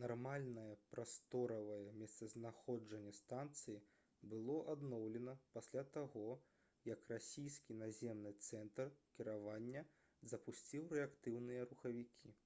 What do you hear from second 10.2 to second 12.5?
запусціў рэактыўныя рухавікі